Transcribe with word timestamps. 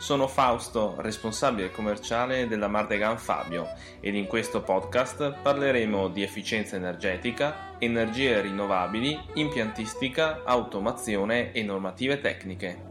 Sono 0.00 0.28
Fausto, 0.28 0.94
responsabile 0.96 1.70
commerciale 1.70 2.48
della 2.48 2.68
Mardegan 2.68 3.18
Fabio 3.18 3.66
ed 4.00 4.14
in 4.14 4.26
questo 4.26 4.62
podcast 4.62 5.40
parleremo 5.42 6.08
di 6.08 6.22
efficienza 6.22 6.76
energetica, 6.76 7.76
energie 7.78 8.40
rinnovabili, 8.40 9.20
impiantistica, 9.34 10.40
automazione 10.44 11.52
e 11.52 11.62
normative 11.62 12.18
tecniche. 12.18 12.82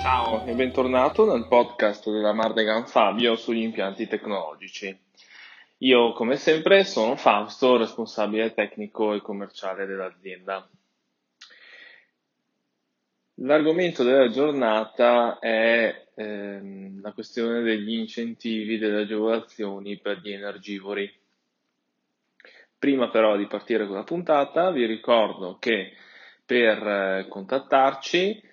Ciao 0.00 0.46
e 0.46 0.54
bentornato 0.54 1.30
nel 1.30 1.46
podcast 1.46 2.10
della 2.10 2.32
Mardegan 2.32 2.86
Fabio 2.86 3.36
sugli 3.36 3.60
impianti 3.60 4.08
tecnologici. 4.08 4.98
Io, 5.78 6.14
come 6.14 6.36
sempre, 6.36 6.84
sono 6.84 7.16
Fausto, 7.16 7.76
responsabile 7.76 8.54
tecnico 8.54 9.12
e 9.12 9.20
commerciale 9.20 9.84
dell'azienda. 9.84 10.66
L'argomento 13.38 14.04
della 14.04 14.28
giornata 14.28 15.38
è 15.38 16.08
ehm, 16.14 17.00
la 17.00 17.12
questione 17.12 17.62
degli 17.62 17.94
incentivi, 17.94 18.78
delle 18.78 19.02
agevolazioni 19.02 19.98
per 19.98 20.18
gli 20.18 20.32
energivori. 20.32 21.12
Prima 22.78 23.10
però 23.10 23.36
di 23.36 23.46
partire 23.46 23.86
con 23.86 23.96
la 23.96 24.04
puntata, 24.04 24.70
vi 24.70 24.86
ricordo 24.86 25.56
che 25.58 25.92
per 26.44 26.86
eh, 26.86 27.26
contattarci 27.28 28.52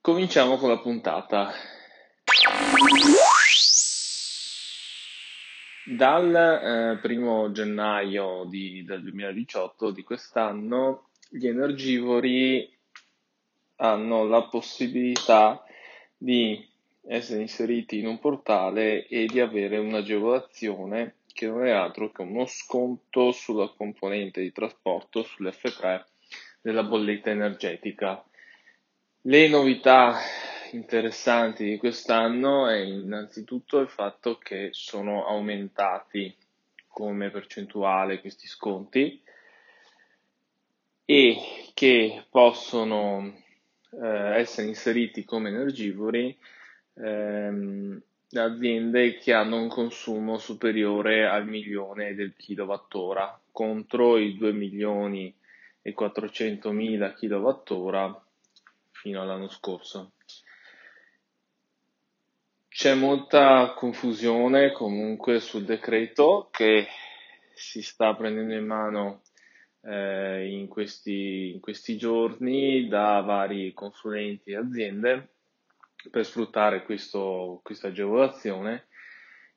Cominciamo 0.00 0.56
con 0.56 0.68
la 0.68 0.78
puntata. 0.80 1.52
Dal 5.84 6.34
eh, 6.34 6.98
primo 7.00 7.52
gennaio 7.52 8.46
di, 8.48 8.84
del 8.84 9.00
2018 9.02 9.92
di 9.92 10.02
quest'anno 10.02 11.10
gli 11.28 11.46
energivori 11.46 12.68
hanno 13.76 14.24
la 14.24 14.42
possibilità 14.42 15.64
di 16.16 16.68
essere 17.06 17.42
inseriti 17.42 18.00
in 18.00 18.08
un 18.08 18.18
portale 18.18 19.06
e 19.06 19.26
di 19.26 19.38
avere 19.38 19.78
un'agevolazione 19.78 21.14
che 21.32 21.46
non 21.46 21.66
è 21.66 21.70
altro 21.70 22.10
che 22.10 22.22
uno 22.22 22.46
sconto 22.46 23.32
sulla 23.32 23.68
componente 23.76 24.40
di 24.40 24.52
trasporto 24.52 25.22
sull'F3 25.22 26.04
della 26.60 26.82
bolletta 26.82 27.30
energetica. 27.30 28.24
Le 29.22 29.48
novità 29.48 30.18
interessanti 30.72 31.64
di 31.64 31.76
quest'anno 31.76 32.68
è 32.68 32.76
innanzitutto 32.76 33.78
il 33.78 33.88
fatto 33.88 34.38
che 34.38 34.68
sono 34.72 35.26
aumentati 35.26 36.34
come 36.86 37.30
percentuale 37.30 38.20
questi 38.20 38.46
sconti 38.46 39.22
e 41.04 41.36
che 41.74 42.24
possono 42.30 43.34
eh, 43.90 44.38
essere 44.38 44.68
inseriti 44.68 45.24
come 45.24 45.48
energivori 45.48 46.36
ehm, 46.94 48.00
aziende 48.32 49.16
che 49.16 49.32
hanno 49.32 49.56
un 49.56 49.68
consumo 49.68 50.38
superiore 50.38 51.26
al 51.26 51.46
milione 51.46 52.14
del 52.14 52.34
kilowattora 52.36 53.40
contro 53.50 54.18
i 54.18 54.36
2 54.36 54.52
milioni 54.52 55.34
e 55.82 55.92
400 55.92 56.70
mila 56.70 57.12
kilowattora 57.14 58.24
fino 58.90 59.20
all'anno 59.20 59.48
scorso. 59.48 60.12
C'è 62.68 62.94
molta 62.94 63.74
confusione 63.76 64.72
comunque 64.72 65.40
sul 65.40 65.64
decreto 65.64 66.48
che 66.52 66.86
si 67.52 67.82
sta 67.82 68.14
prendendo 68.14 68.54
in 68.54 68.64
mano 68.64 69.22
eh, 69.82 70.48
in, 70.50 70.68
questi, 70.68 71.52
in, 71.54 71.60
questi, 71.60 71.96
giorni 71.96 72.86
da 72.88 73.20
vari 73.20 73.72
consulenti 73.72 74.52
e 74.52 74.56
aziende 74.56 75.28
per 76.10 76.24
sfruttare 76.24 76.82
questo, 76.84 77.60
questa 77.62 77.88
agevolazione 77.88 78.86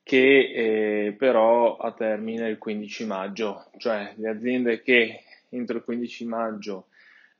che 0.04 1.06
eh, 1.06 1.12
però 1.12 1.78
a 1.78 1.92
termine 1.92 2.50
il 2.50 2.58
15 2.58 3.06
maggio, 3.06 3.70
cioè 3.78 4.12
le 4.16 4.28
aziende 4.28 4.82
che 4.82 5.22
entro 5.48 5.78
il 5.78 5.84
15 5.84 6.26
maggio 6.26 6.88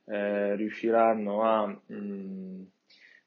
eh, 0.05 0.55
riusciranno 0.55 1.43
a 1.43 1.67
mh, 1.67 1.95
mm, 1.95 2.61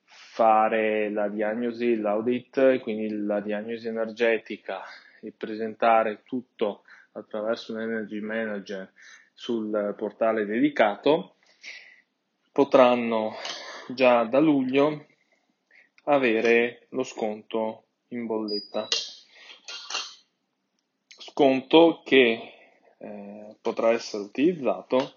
fare 0.02 1.08
la 1.10 1.28
diagnosi, 1.28 1.96
l'audit, 1.96 2.80
quindi 2.80 3.08
la 3.24 3.40
diagnosi 3.40 3.86
energetica 3.86 4.82
e 5.20 5.32
presentare 5.36 6.22
tutto 6.24 6.82
attraverso 7.12 7.72
un 7.72 7.80
Energy 7.82 8.20
Manager 8.20 8.90
sul 9.32 9.94
portale 9.96 10.46
dedicato, 10.46 11.36
potranno 12.50 13.34
già 13.88 14.24
da 14.24 14.40
luglio 14.40 15.06
avere 16.08 16.86
lo 16.90 17.02
sconto 17.02 17.84
in 18.08 18.26
bolletta. 18.26 18.88
Sconto 21.06 22.02
che 22.04 22.52
eh, 22.98 23.56
potrà 23.60 23.92
essere 23.92 24.24
utilizzato 24.24 25.14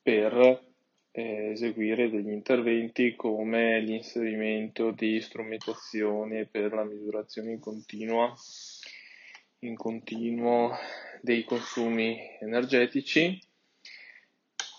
per 0.00 0.66
eh, 1.10 1.50
eseguire 1.50 2.08
degli 2.08 2.30
interventi 2.30 3.16
come 3.16 3.80
l'inserimento 3.80 4.92
di 4.92 5.20
strumentazione 5.20 6.46
per 6.46 6.72
la 6.72 6.84
misurazione 6.84 7.52
in, 7.52 7.60
continua, 7.60 8.32
in 9.60 9.76
continuo 9.76 10.70
dei 11.20 11.42
consumi 11.44 12.16
energetici 12.40 13.38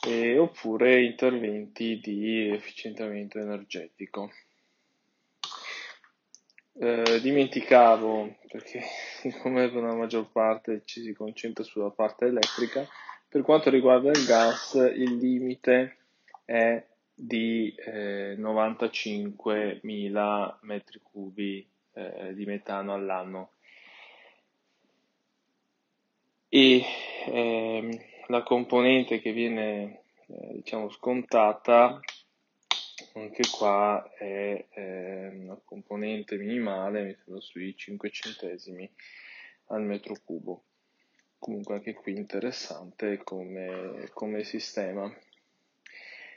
eh, 0.07 0.37
oppure 0.37 1.03
interventi 1.03 1.99
di 1.99 2.49
efficientamento 2.49 3.37
energetico. 3.37 4.31
Eh, 6.81 7.19
dimenticavo, 7.19 8.37
perché 8.47 8.79
siccome 9.19 9.69
per 9.69 9.83
la 9.83 9.95
maggior 9.95 10.31
parte 10.31 10.83
ci 10.85 11.01
si 11.01 11.11
concentra 11.11 11.61
sulla 11.61 11.89
parte 11.89 12.27
elettrica, 12.27 12.87
per 13.27 13.41
quanto 13.41 13.69
riguarda 13.69 14.11
il 14.11 14.25
gas, 14.25 14.75
il 14.75 15.17
limite 15.17 15.97
è 16.45 16.81
di 17.13 17.75
eh, 17.75 18.37
95.000 18.39 20.55
metri 20.61 21.01
cubi 21.03 21.67
eh, 21.91 22.33
di 22.33 22.45
metano 22.45 22.93
all'anno. 22.93 23.51
E 26.47 26.81
ehm, 27.25 27.89
la 28.27 28.41
componente 28.43 29.19
che 29.19 29.33
viene 29.33 30.03
eh, 30.27 30.53
diciamo 30.53 30.89
scontata 30.89 31.99
anche 33.21 33.43
qua 33.49 34.11
è 34.17 34.65
eh, 34.69 35.27
una 35.27 35.59
componente 35.63 36.37
minimale 36.37 37.03
mi 37.03 37.15
sembra 37.15 37.41
sui 37.41 37.75
5 37.75 38.09
centesimi 38.09 38.89
al 39.67 39.83
metro 39.83 40.15
cubo. 40.23 40.63
Comunque 41.37 41.75
anche 41.75 41.93
qui 41.93 42.15
interessante 42.15 43.17
come, 43.23 44.09
come 44.13 44.43
sistema. 44.43 45.11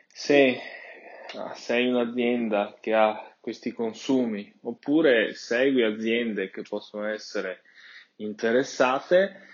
Se 0.06 0.58
ah, 1.34 1.54
sei 1.54 1.88
un'azienda 1.88 2.76
che 2.80 2.94
ha 2.94 3.34
questi 3.40 3.72
consumi 3.72 4.52
oppure 4.62 5.34
segui 5.34 5.82
aziende 5.82 6.50
che 6.50 6.62
possono 6.62 7.06
essere 7.06 7.62
interessate 8.16 9.48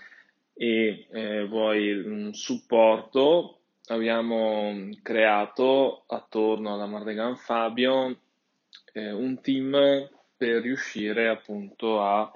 e 0.53 1.07
eh, 1.09 1.47
vuoi 1.47 1.93
un 1.93 2.33
supporto, 2.33 3.58
abbiamo 3.89 4.89
creato 5.01 6.03
attorno 6.07 6.73
alla 6.73 6.85
Mardegan 6.85 7.35
Fabio 7.35 8.17
eh, 8.93 9.11
un 9.11 9.41
team 9.41 10.09
per 10.37 10.61
riuscire 10.61 11.27
appunto 11.27 12.01
a 12.01 12.31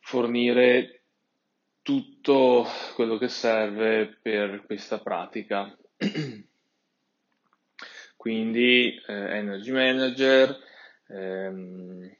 fornire 0.00 1.00
tutto 1.82 2.66
quello 2.94 3.18
che 3.18 3.28
serve 3.28 4.18
per 4.20 4.64
questa 4.64 4.98
pratica. 4.98 5.76
quindi 8.16 8.98
eh, 9.06 9.12
Energy 9.12 9.70
Manager, 9.70 10.58
ehm, 11.08 12.16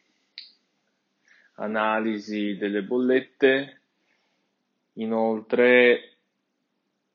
analisi 1.55 2.57
delle 2.57 2.83
bollette. 2.83 3.81
Inoltre 4.95 6.14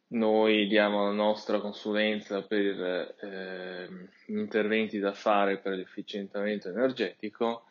noi 0.09 0.67
diamo 0.67 1.05
la 1.05 1.11
nostra 1.11 1.59
consulenza 1.59 2.41
per 2.41 3.15
eh, 3.19 3.89
interventi 4.27 4.99
da 4.99 5.13
fare 5.13 5.57
per 5.57 5.73
l'efficientamento 5.73 6.69
energetico 6.69 7.65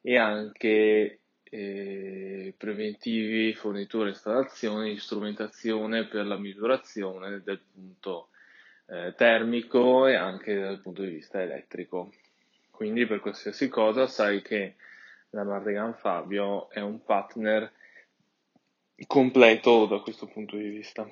e 0.00 0.16
anche 0.16 1.20
eh, 1.42 2.54
preventivi, 2.56 3.54
fornitura 3.54 4.06
e 4.06 4.10
installazioni 4.10 4.98
strumentazione 4.98 6.06
per 6.06 6.26
la 6.26 6.36
misurazione 6.36 7.40
del 7.42 7.60
punto 7.72 8.28
eh, 8.86 9.14
termico 9.16 10.06
e 10.06 10.14
anche 10.14 10.58
dal 10.58 10.80
punto 10.80 11.02
di 11.02 11.10
vista 11.10 11.40
elettrico. 11.40 12.12
Quindi 12.70 13.06
per 13.06 13.20
qualsiasi 13.20 13.68
cosa 13.68 14.06
sai 14.06 14.42
che 14.42 14.74
la 15.30 15.42
Mardegan 15.42 15.94
Fabio 15.94 16.70
è 16.70 16.80
un 16.80 17.02
partner 17.02 17.72
completo 19.06 19.86
da 19.86 20.00
questo 20.00 20.26
punto 20.26 20.56
di 20.56 20.68
vista. 20.68 21.08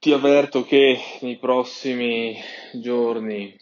Ti 0.00 0.12
avverto 0.12 0.64
che 0.64 0.98
nei 1.20 1.36
prossimi 1.36 2.34
giorni 2.72 3.54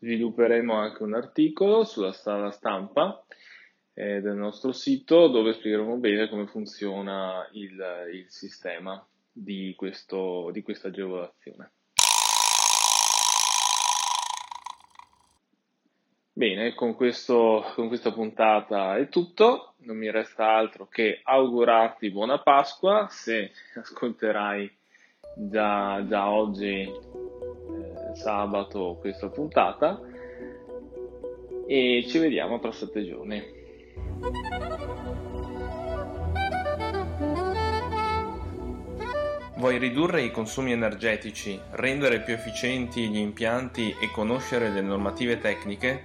svilupperemo 0.00 0.74
anche 0.74 1.04
un 1.04 1.14
articolo 1.14 1.84
sulla 1.84 2.10
sala 2.10 2.50
stampa 2.50 3.24
eh, 3.94 4.20
del 4.20 4.34
nostro 4.34 4.72
sito 4.72 5.28
dove 5.28 5.52
spiegheremo 5.52 5.96
bene 5.98 6.28
come 6.28 6.48
funziona 6.48 7.48
il, 7.52 7.80
il 8.14 8.26
sistema 8.28 9.00
di, 9.30 9.74
questo, 9.76 10.50
di 10.50 10.60
questa 10.62 10.88
agevolazione. 10.88 11.70
Bene, 16.32 16.74
con, 16.74 16.96
questo, 16.96 17.64
con 17.76 17.86
questa 17.86 18.10
puntata 18.10 18.96
è 18.96 19.08
tutto, 19.08 19.74
non 19.82 19.96
mi 19.96 20.10
resta 20.10 20.48
altro 20.48 20.88
che 20.88 21.20
augurarti 21.22 22.10
buona 22.10 22.40
Pasqua 22.40 23.06
se 23.08 23.52
ascolterai 23.76 24.78
già, 25.36 26.02
già 26.08 26.30
oggi 26.30 26.80
eh, 26.80 26.90
sabato 28.14 28.96
questa 28.98 29.28
puntata 29.28 30.00
e 31.66 32.04
ci 32.08 32.18
vediamo 32.18 32.58
tra 32.58 32.72
sette 32.72 33.04
giorni. 33.04 33.54
Vuoi 39.58 39.78
ridurre 39.78 40.22
i 40.22 40.30
consumi 40.30 40.72
energetici, 40.72 41.58
rendere 41.72 42.20
più 42.20 42.34
efficienti 42.34 43.08
gli 43.08 43.18
impianti 43.18 43.94
e 44.00 44.10
conoscere 44.12 44.70
le 44.70 44.80
normative 44.80 45.38
tecniche? 45.38 46.04